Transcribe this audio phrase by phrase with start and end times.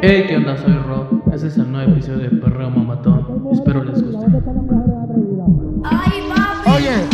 [0.00, 0.56] Hey, ¿qué onda?
[0.56, 1.22] Soy Rob.
[1.32, 3.48] Este es el nuevo episodio de Perreo Mamatón.
[3.52, 4.26] Espero les guste.
[5.84, 6.22] Ay,
[6.72, 7.04] Oye,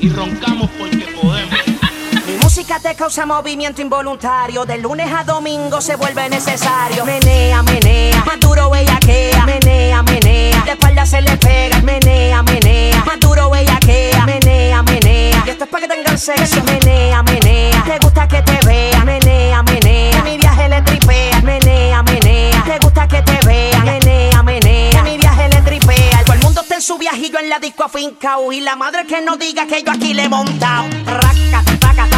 [0.00, 1.58] y roncamos porque podemos.
[2.26, 4.64] Mi música te causa movimiento involuntario.
[4.64, 7.04] De lunes a domingo se vuelve necesario.
[7.04, 9.44] Menea, menea, más duro bellaquea.
[9.44, 11.82] Menea, menea, de espalda se le pega.
[11.82, 14.24] Menea, menea, más duro bellaquea.
[14.24, 16.62] Menea, menea, y esto es para que tengan sexo.
[16.64, 19.04] Menea, menea, te gusta que te vea.
[19.04, 21.42] Menea, menea, mi viaje le tripea.
[21.42, 21.63] Menea,
[22.02, 22.64] menea, menea.
[22.64, 24.90] Te gusta que te vean, menea, menea.
[24.90, 26.24] Que mi viaje le tripea.
[26.24, 28.52] Todo el mundo está en su viajillo en la disco afincao.
[28.52, 30.84] Y la madre que no diga que yo aquí le he montado.
[31.06, 32.13] Raca, raca,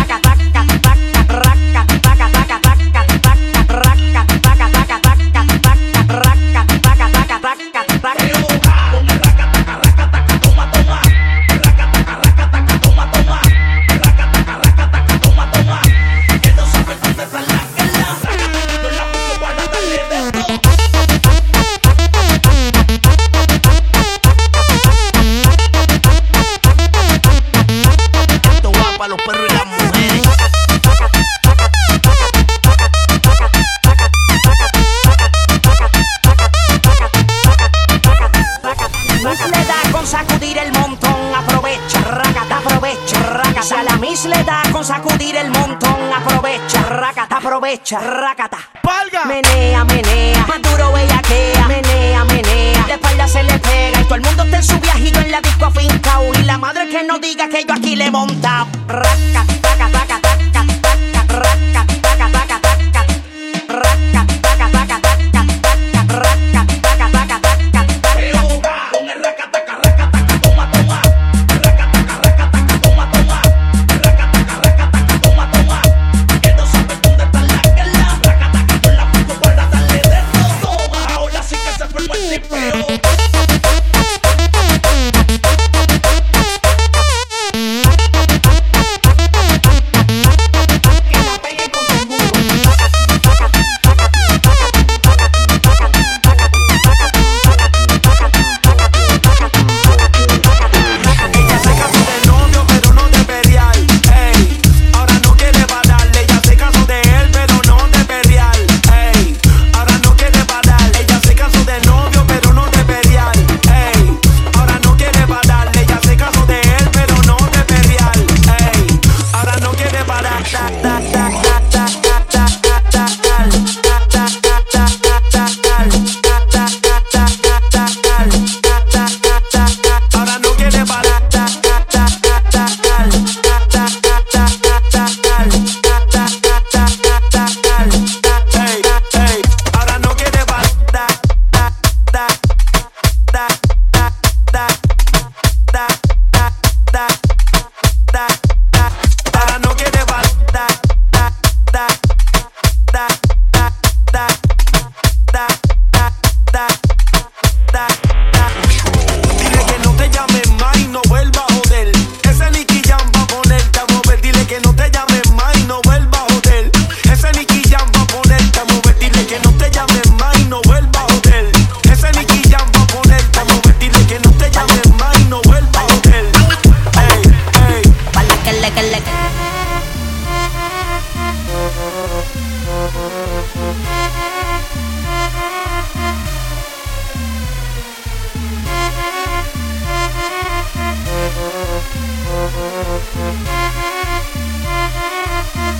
[47.87, 48.26] Chao.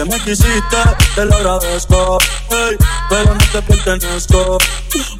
[0.03, 0.77] Que me quisiste,
[1.15, 2.17] te lo agradezco.
[2.49, 4.57] Pero no te pertenezco.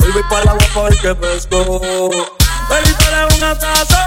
[0.02, 2.10] Hoy voy para la agua para ver qué pesco.
[2.70, 3.98] Baby, tú eres un atraso.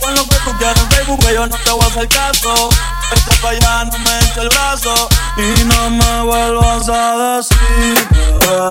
[0.00, 2.68] Con lo que tú quieras en Facebook, que yo no te voy a hacer caso.
[3.12, 5.08] Esta pa' no me eches el brazo.
[5.36, 8.08] Y no me vuelvas a decir.
[8.08, 8.68] que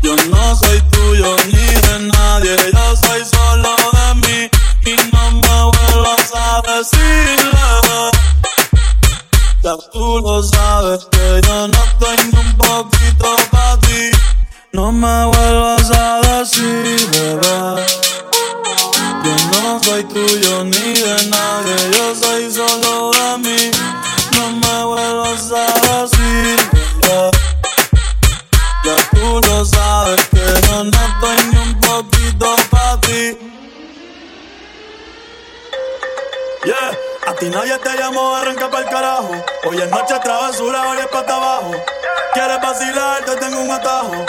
[0.00, 4.50] Yo no soy tuyo ni de nadie, yo soy solo de mí.
[4.86, 7.46] Y no me vuelvas a decir.
[9.66, 14.12] Ya tú lo sabes que yo no tengo un poquito para ti.
[14.70, 17.84] No me vuelvas a decir, bebé.
[19.24, 23.70] Yo no soy tuyo ni de nadie, yo soy solo de mí.
[24.36, 26.56] No me vuelvas a decir,
[27.02, 27.30] bebé.
[28.84, 31.45] Ya tú lo sabes que yo no tengo
[37.36, 39.30] a ti nadie te llamó, arranca pa'l carajo.
[39.68, 41.72] Hoy es noche travesura, hoy es pata abajo.
[42.32, 44.24] Quieres vacilar, te tengo un atajo.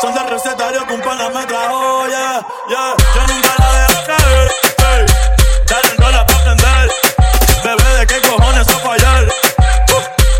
[0.00, 2.94] Son de recetario un pana me trajo, yeah, yeah.
[3.14, 5.06] Yo nunca la dejo caer, hey.
[5.66, 6.90] Dale en rola pa' aprender.
[7.64, 9.28] Bebé, ¿de qué cojones a fallar?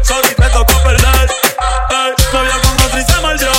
[0.03, 1.29] Sorry, te tocó perder.
[1.91, 3.53] Hey, me vio con otro y se mordió.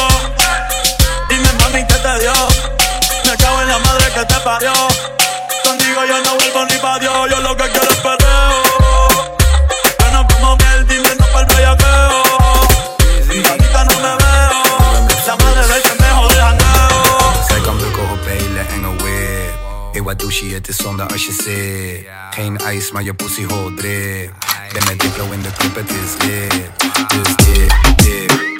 [1.29, 2.33] Dime, mami, ¿qué te dio?
[3.25, 4.73] Me cago en la madre que te parió.
[5.63, 7.92] Contigo yo no vuelvo ni pa' Dios, yo lo que quiero
[20.97, 22.07] zonde als je zit.
[22.31, 24.31] Geen ijs, maar je pussy hol drip.
[24.73, 26.71] Ben met diplo in de club, het is lit.
[27.07, 28.52] Dus dip, dip,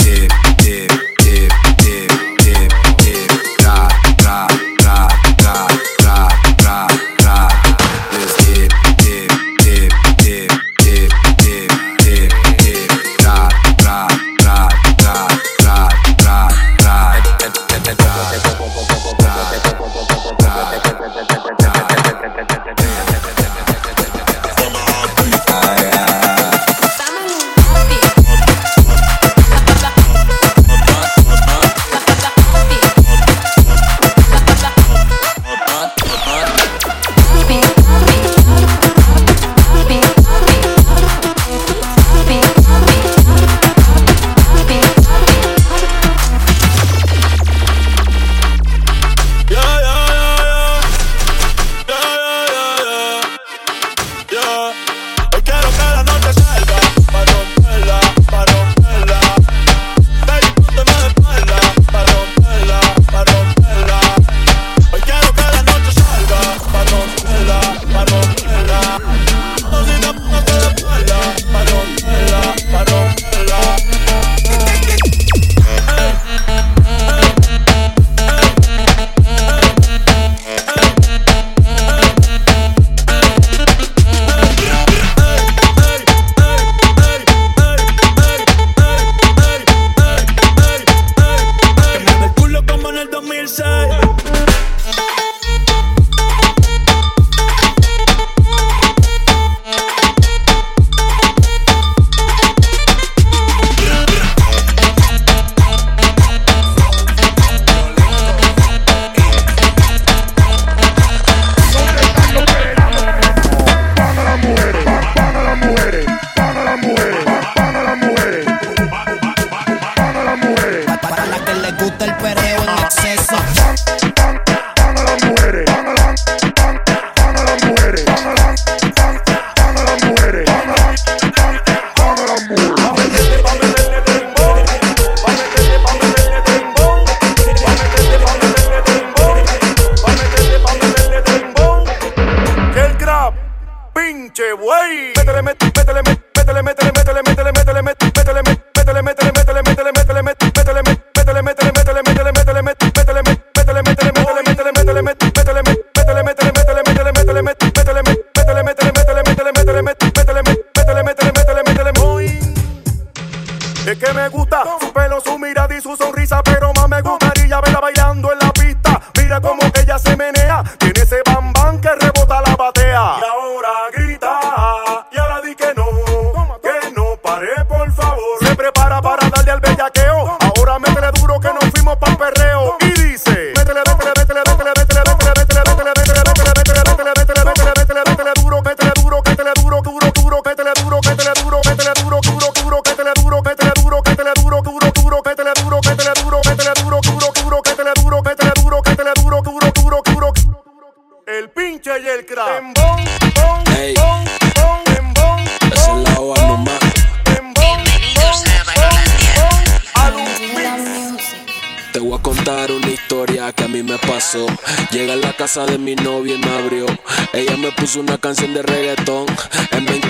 [215.62, 216.86] de mi novia y me abrió.
[217.32, 219.28] Ella me puso una canción de reggaetón.
[219.72, 220.03] En 20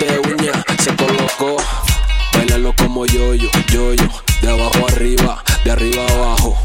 [2.94, 4.08] como yo-yo, yo-yo.
[4.40, 6.56] De abajo arriba, de arriba abajo.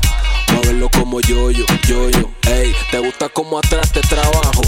[0.53, 2.29] Muévelo como yo-yo, yo-yo.
[2.43, 4.61] Ey, ¿te gusta como atrás te trabajo?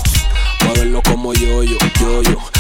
[0.66, 2.51] Muévelo como yo-yo, yo-yo.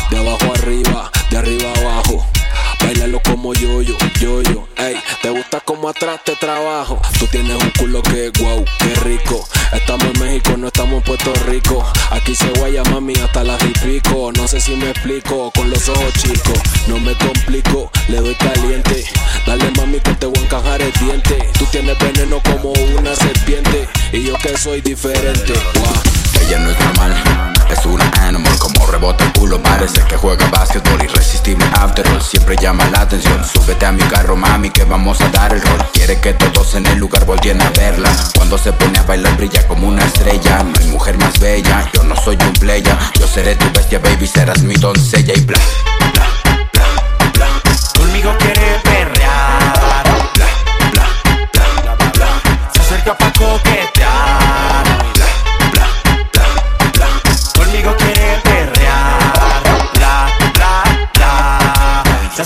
[5.82, 7.02] Como atrás te trabajo?
[7.18, 9.50] Tú tienes un culo que wow, qué rico.
[9.74, 11.84] Estamos en México, no estamos en Puerto Rico.
[12.12, 14.32] Aquí se guaya mami hasta las y pico.
[14.32, 16.60] No sé si me explico, con los ojos chicos.
[16.86, 19.06] No me complico, le doy caliente.
[19.48, 21.50] Dale mami que te voy a encajar el diente.
[21.58, 23.90] Tú tienes veneno como una serpiente.
[24.14, 25.54] Y yo que soy diferente.
[25.74, 26.21] Wow.
[26.42, 27.24] Ella no es normal,
[27.70, 32.56] es una animal Como rebota el culo, parece que juega básquetbol Irresistible after all, siempre
[32.56, 33.44] llama la atención.
[33.44, 35.80] Súbete a mi carro, mami, que vamos a dar el rol.
[35.92, 38.10] Quiere que todos en el lugar volteen a verla.
[38.36, 40.64] Cuando se pone a bailar brilla como una estrella.
[40.64, 42.98] No hay mujer más bella, yo no soy un playa.
[43.20, 45.58] Yo seré tu bestia, baby, serás mi doncella Y bla,
[46.14, 46.28] bla,
[46.74, 47.48] bla, bla.
[47.98, 49.80] Conmigo quiere perrear.
[49.80, 50.48] Bla,
[50.94, 51.08] bla,
[51.84, 52.72] bla, bla, bla.
[52.74, 53.91] Se acerca pa' coquetear.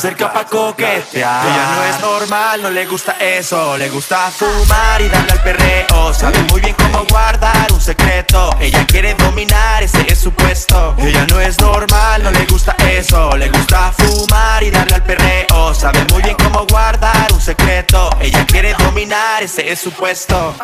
[0.05, 1.45] Acerca pa' coquetear.
[1.47, 3.75] Ella no es normal, no le gusta eso.
[3.77, 6.13] Le gusta fumar y darle al perreo.
[6.13, 8.51] Sabe muy bien cómo guardar un secreto.
[8.59, 10.95] Ella quiere dominar, ese es su puesto.
[10.99, 13.35] Ella no es normal, no le gusta eso.
[13.35, 15.73] Le gusta fumar y darle al perreo.
[15.73, 18.09] Sabe muy bien cómo guardar un secreto.
[18.19, 20.55] Ella quiere dominar, ese es su puesto.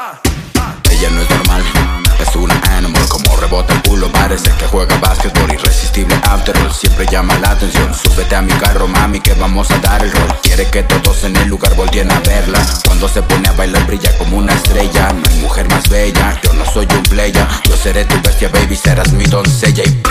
[1.01, 1.63] Ella no es normal,
[2.19, 7.07] es una animal Como rebota el culo, parece que juega básquetbol Irresistible after all, siempre
[7.07, 7.91] llama la atención.
[7.91, 10.27] Súbete a mi carro, mami, que vamos a dar el rol.
[10.43, 12.63] Quiere que todos en el lugar volteen a verla.
[12.85, 15.11] Cuando se pone a bailar brilla como una estrella.
[15.11, 18.75] No hay mujer más bella, yo no soy un playa Yo seré tu bestia, baby,
[18.75, 20.01] serás mi doncella y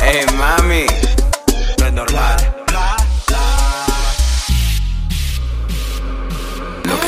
[0.00, 0.86] Hey mami,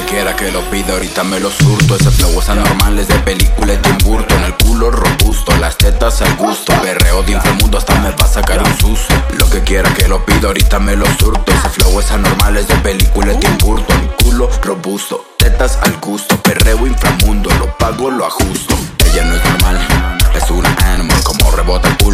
[0.07, 1.97] Lo que quiera que lo pida, ahorita me lo surto.
[1.97, 6.73] Ese flow es de película de Tim Burton El culo robusto, las tetas al gusto.
[6.81, 9.13] Berreo de inframundo hasta me va a sacar un susto.
[9.37, 11.53] Lo que quiera que lo pida, ahorita me lo surto.
[11.53, 16.41] Ese flow es de película de Tim Burton Culo robusto, tetas al gusto.
[16.41, 18.77] Perreo inframundo, lo pago, lo ajusto.
[19.11, 19.43] Ella no es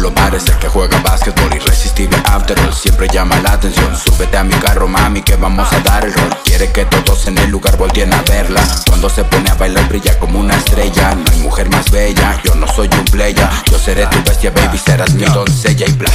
[0.03, 3.95] culo, parece que juega básquetbol Irresistible after all, siempre llama la atención.
[3.97, 6.29] Súbete a mi carro, mami, que vamos a dar el rol.
[6.43, 8.61] Quiere que todos en el lugar volteen a verla.
[8.87, 11.15] Cuando se pone a bailar brilla como una estrella.
[11.15, 14.77] No hay mujer más bella, yo no soy un playa Yo seré tu bestia, baby,
[14.77, 16.09] serás mi doncella Y bla,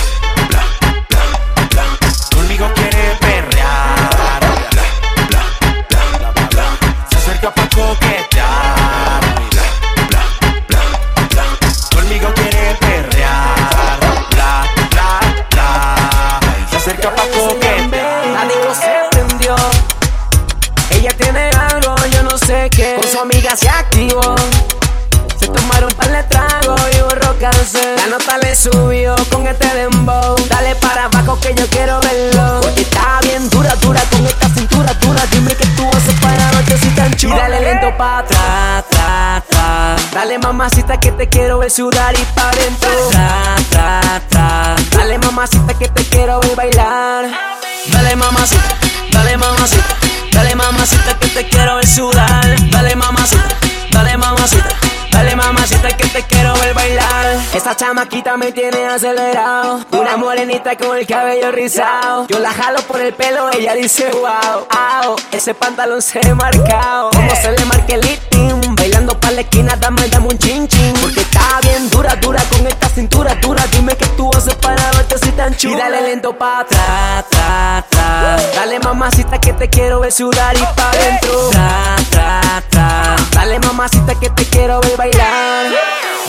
[0.48, 0.64] bla,
[1.10, 1.84] bla, bla.
[2.34, 2.97] Conmigo quiere
[27.98, 30.36] La nota le subió con este dembow.
[30.48, 32.60] Dale para abajo que yo quiero verlo.
[32.62, 35.22] Porque está bien dura, dura con esta cintura dura.
[35.32, 37.36] Dime que tú haces para verte si tan chula.
[37.36, 39.96] Y dale lento pa' atrás, tra, tra.
[40.12, 42.90] Dale mamacita que te quiero ver sudar y pa' dentro.
[43.10, 44.76] Tra, tra, tra.
[44.92, 47.57] Dale mamacita que te quiero ver bailar.
[47.86, 48.76] Dale mamacita,
[49.10, 49.96] dale mamacita,
[50.32, 52.70] dale mamacita que te quiero ver sudar.
[52.70, 53.48] Dale mamacita,
[53.90, 54.76] dale mamacita,
[55.10, 57.36] dale mamacita que te quiero ver bailar.
[57.54, 59.84] Esa chamaquita me tiene acelerado.
[59.92, 62.26] Una morenita con el cabello rizado.
[62.28, 67.10] Yo la jalo por el pelo, ella dice wow, au, ese pantalón se ve marcado.
[67.10, 70.94] Como se le marque el litín, bailando pa' la esquina, dame, dame un chin chin.
[71.00, 73.64] Porque está bien dura, dura con esta cintura dura.
[73.70, 75.74] Dime que tú haces para verte si tan chula.
[75.74, 77.84] Y dale lento pa' atrás, tra.
[78.54, 81.50] Dale mamacita que te quiero ver sudar y pa' dentro.
[81.50, 81.96] Tra,
[82.70, 83.16] tra.
[83.32, 85.66] Dale mamacita que te quiero ver bailar.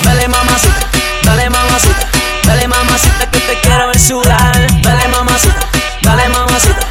[0.03, 0.87] Dale mamacita,
[1.23, 2.07] dale mamacita,
[2.43, 4.81] dale mamacita que te quiero ver sudar.
[4.81, 5.67] Dale mamacita,
[6.01, 6.87] dale mamacita,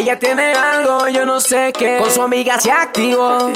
[0.00, 1.98] Ella tiene algo, yo no sé qué.
[1.98, 3.52] Con su amiga se activó.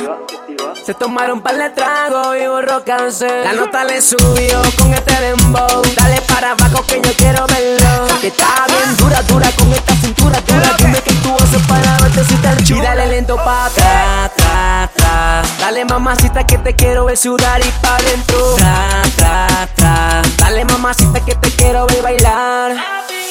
[0.85, 3.47] Se tomaron par de tragos y borró cáncer.
[3.47, 5.83] La nota le subió con este dembow.
[5.97, 8.19] Dale para abajo que yo quiero verlo.
[8.21, 10.75] Que está bien dura, dura con esta cintura dura.
[10.77, 15.49] Dime que tú haces para verte si te Y dale lento pa' atrás.
[15.61, 18.55] Dale mamacita que te quiero ver sudar y pa' dentro.
[18.57, 20.23] Tra, tra, tra.
[20.37, 22.77] Dale mamacita que te quiero ver bailar.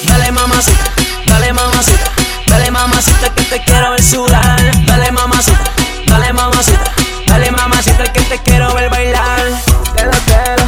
[0.02, 0.92] Dale mamacita,
[1.28, 2.33] dale mamacita.
[2.54, 4.86] Dale mamacita que te quiero ver sudar.
[4.86, 5.72] Dale mamacita,
[6.06, 6.92] dale mamacita,
[7.26, 9.42] dale mamacita que te quiero ver bailar.
[9.96, 10.64] Te lo quiero,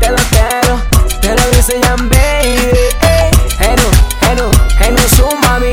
[0.00, 0.82] te lo quiero,
[1.20, 2.76] te lo dice Jan baby.
[3.02, 3.88] Eh, Genu,
[4.20, 5.70] genu, genu su mami.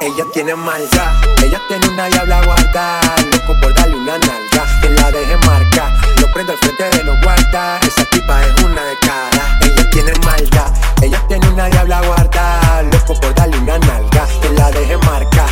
[0.00, 1.12] Ella tiene maldad,
[1.44, 3.14] ella tiene una diabla guardada.
[3.30, 6.07] Loco por darle una nalga, que la deje marcar.
[6.38, 9.58] Prendo al frente de los guardas, esa tipa es una de cara.
[9.60, 10.72] Ella tiene maldad,
[11.02, 12.82] ella tiene una diabla guardada.
[12.84, 15.48] Loco por darle una nalga, que la deje marcar.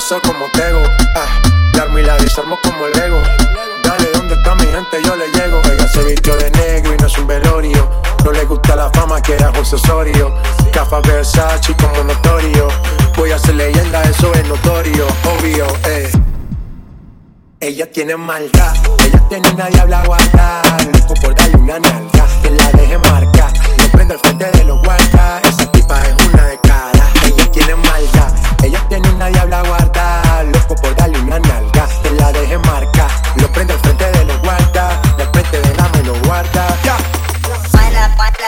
[0.00, 0.82] Gozo como tego.
[1.14, 1.28] Ah,
[1.74, 3.20] la armo y la desarmo como Lego.
[3.84, 4.96] Dale, ¿dónde está mi gente?
[5.04, 5.60] Yo le llego.
[5.64, 7.90] Ella se vistió de negro y no es un velorio.
[8.24, 10.34] No le gusta la fama que es accesorio.
[10.72, 12.68] Cafa Versace como notorio.
[13.16, 15.06] Voy a ser leyenda, eso es notorio.
[15.38, 16.10] Obvio, eh.
[17.60, 20.62] Ella tiene maldad, ella tiene una diabla guarda.
[20.94, 23.52] Loco por darle una nalga, que la deje marcar.
[23.76, 26.19] Lo prendo al frente de los guardas, esa tipa es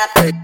[0.03, 0.42] Sacude,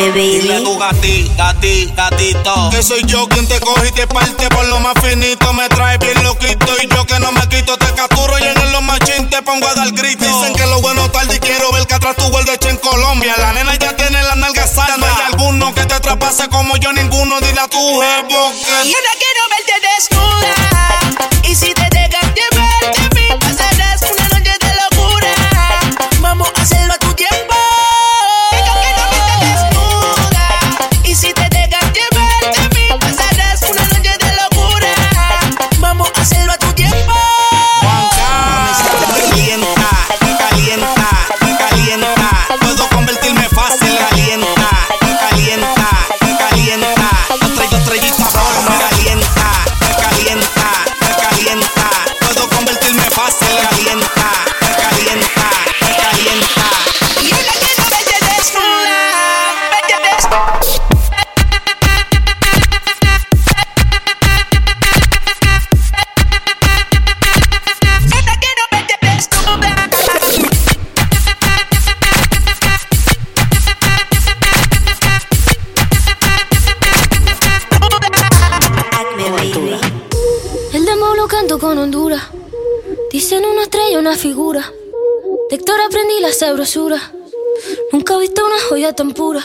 [0.00, 0.64] Dile a baby.
[0.64, 2.70] tu gati, gati, gatito.
[2.70, 5.52] Que soy yo quien te coge y te parte por lo más finito.
[5.52, 7.76] Me trae bien loquito y yo que no me quito.
[7.76, 10.24] Te capturo y en los machín te pongo a dar grito.
[10.24, 13.34] Dicen que lo bueno tarde y quiero ver que atrás tu hecho en Colombia.
[13.36, 16.92] La nena ya tiene las nalgas saldas No hay alguno que te traspase como yo
[16.92, 17.38] ninguno.
[17.40, 21.09] Dile a tu jevo que Y ahora quiero verte desnuda.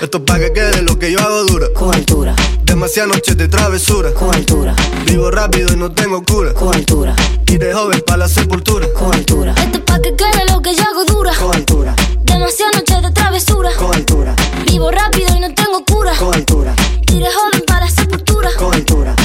[0.01, 1.67] Esto es pa' que quede lo que yo hago dura.
[1.73, 4.13] Con altura, Demasiadas noches de travesura.
[4.13, 6.53] con altura, Vivo rápido y no tengo cura.
[6.53, 7.15] con altura,
[7.47, 8.87] Y de joven para la sepultura.
[8.93, 11.31] con altura, Esto es pa' que quede lo que yo hago dura.
[11.35, 13.69] con altura, Demasiadas noches de travesura.
[13.77, 16.13] con altura, Vivo rápido y no tengo cura.
[16.17, 16.75] con altura,
[17.11, 18.49] Y de joven para la sepultura.
[18.57, 19.15] con altura.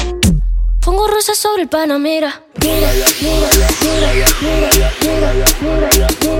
[0.84, 2.42] Pongo rosas sobre el Panamera.
[2.62, 3.48] Mira, mira, mira,
[3.82, 5.89] mira, mira, mira, mira,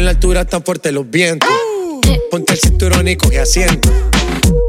[0.00, 1.48] en la altura están fuertes los vientos.
[2.30, 3.90] Ponte el cinturón y coge asiento.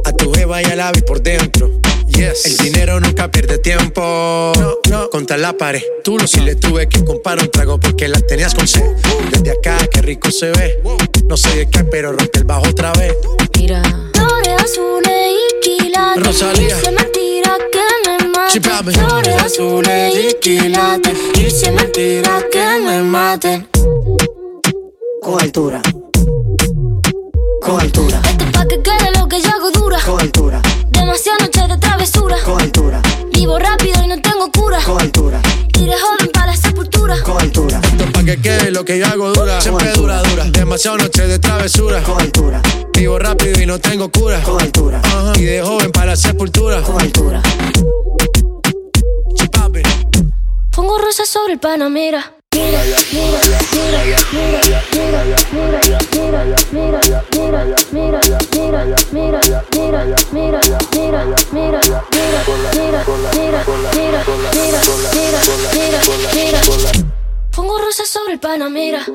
[0.04, 1.72] A tu jeva y al ave por dentro.
[2.08, 2.46] Yes.
[2.46, 4.52] El dinero nunca pierde tiempo.
[4.60, 5.10] No, no.
[5.10, 5.82] Contra la pared.
[6.04, 8.84] Tú lo si le tuve que comprar un trago porque la tenías con sed.
[9.32, 10.82] Desde acá, qué rico se ve.
[11.28, 13.16] No sé de qué, pero rompe el bajo otra vez.
[13.58, 13.82] Mira.
[14.14, 16.26] Flores azules y quilates.
[16.26, 16.76] Rosalía.
[16.76, 18.92] Dice mentira que me papi.
[18.92, 21.14] Flores azules y quilates.
[21.36, 23.71] Dice mentira que me maten.
[25.22, 25.82] Con altura,
[27.62, 30.00] con altura, Esto es pa' que quede lo que yo hago dura.
[30.06, 32.36] con altura, Demasiadas noches de travesura.
[32.44, 34.80] con altura, Vivo rápido y no tengo cura.
[34.84, 35.40] con altura,
[35.78, 37.16] Y de joven para la sepultura.
[37.24, 39.62] con altura, Esto pa' que quede lo que yo hago dura.
[39.62, 40.46] Siempre dura, dura.
[40.46, 42.02] Demasiado noche de travesura.
[42.04, 42.62] con altura,
[42.94, 44.42] Vivo rápido y no tengo cura.
[44.42, 45.34] con altura, Ajá.
[45.38, 46.82] Y de joven para la sepultura.
[46.82, 47.42] con altura.
[50.72, 52.34] Pongo rosas sobre el Panamera.
[67.56, 69.06] Pongo rosas sobre el panamera.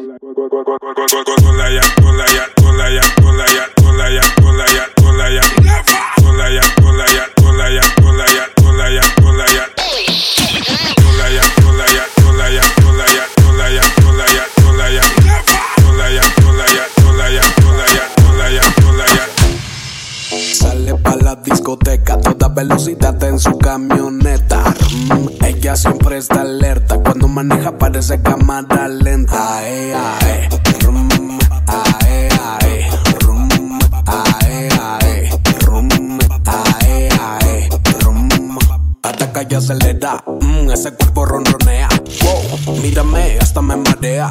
[22.57, 24.75] Velocidad en su camioneta.
[24.91, 26.97] Mm, ella siempre está alerta.
[26.97, 29.59] Cuando maneja parece cámara lenta.
[29.59, 30.49] Ae, ae.
[30.81, 31.07] Rum,
[31.67, 32.91] ae, ae.
[33.21, 33.49] Rum,
[34.07, 35.31] ae, ae.
[35.67, 35.89] Rum,
[36.47, 37.69] ae, ae.
[38.01, 38.29] Rum.
[39.03, 40.25] Ataca y acelera.
[40.27, 41.89] Mm, ese cuerpo ronronea.
[42.23, 44.29] Wow, mírame, hasta me marea.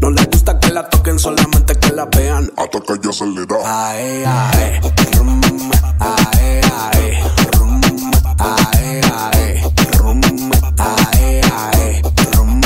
[0.00, 2.50] No le gusta que la toquen, solamente que la vean.
[2.56, 3.56] Ataca y acelera.
[3.64, 4.80] Ae, ae.
[5.16, 5.40] Rum,
[5.98, 7.22] ae, ae.
[7.58, 7.80] Rum,
[8.38, 9.62] ae, ae.
[9.98, 10.20] Rum,
[10.78, 12.02] ae, ae.
[12.36, 12.60] Rum.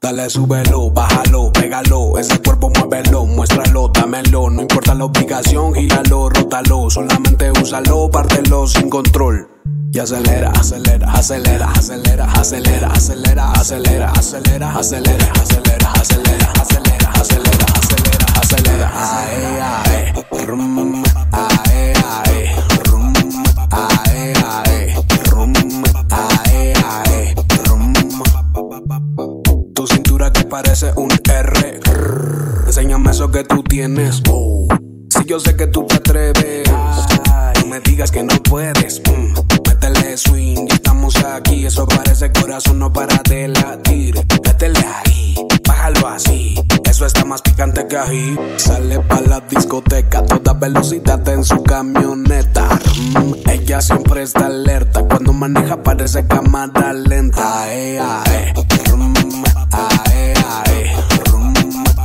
[0.00, 2.18] Dale, súbelo, bájalo, pégalo.
[2.18, 4.50] Ese cuerpo muévelo, muéstralo, dámelo.
[4.50, 6.90] No importa la obligación, gíralo, rótalo.
[6.90, 9.49] Solamente úsalo, pártelo sin control.
[10.00, 18.90] Acelera, acelera, acelera, acelera, acelera, acelera, acelera, acelera, acelera, acelera, acelera, acelera, acelera, acelera, acelera.
[18.94, 23.12] Ae, ae, rum, ae, ae, rum,
[23.70, 24.94] ae, ae,
[25.28, 25.52] rum,
[26.10, 27.34] ae, ae,
[27.66, 27.92] rum.
[29.74, 31.80] Tu cintura que parece un R.
[32.66, 34.22] Enséñame eso que tú tienes.
[34.30, 34.66] Oh.
[35.10, 36.66] Si yo sé que tú te atreves,
[37.60, 39.02] no me digas que no puedes.
[40.20, 41.64] Swing, ya estamos aquí.
[41.64, 44.14] Eso parece corazón, no para de latir.
[44.44, 45.34] Métele ahí,
[45.66, 46.54] bájalo así.
[46.84, 48.36] Eso está más picante que ají.
[48.56, 52.78] Sale pa' la discoteca, toda velocidad en su camioneta.
[53.14, 55.02] Mm, ella siempre está alerta.
[55.04, 57.62] Cuando maneja parece cámara lenta.
[57.62, 58.52] Ae, ae.
[58.90, 59.14] Rum,
[59.72, 60.94] ae, ae.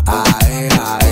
[0.08, 1.05] Ae, ae.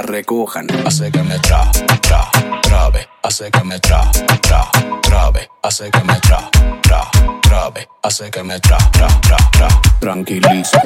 [0.00, 0.66] la recojan.
[0.86, 2.30] Hace que me tra, tra,
[2.62, 3.08] trabe.
[3.22, 4.10] Hace que me tra,
[4.42, 4.70] tra,
[5.02, 5.48] trabe.
[5.62, 6.48] Hace que me tra,
[6.82, 7.10] tra,
[7.42, 7.88] trabe.
[8.02, 9.68] Hace que me tra, tra, tra, tra.
[10.00, 10.80] Tranquiliza.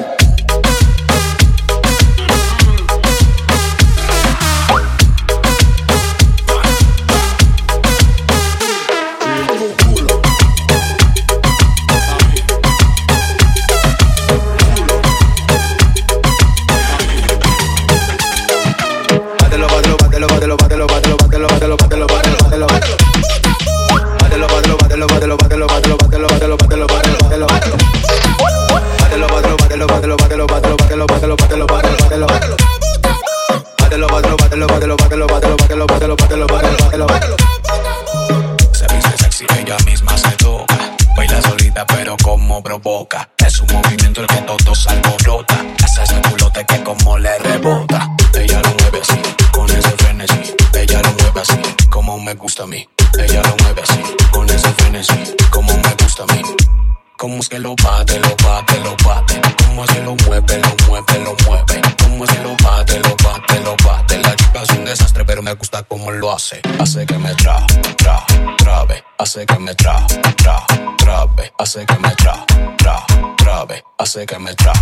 [74.53, 74.73] tra.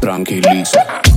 [0.00, 1.09] Tranquiliza.